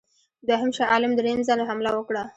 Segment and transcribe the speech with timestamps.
[0.47, 2.23] دوهم شاه عالم درېم ځل حمله وکړه.